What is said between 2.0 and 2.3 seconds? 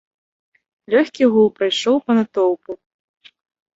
па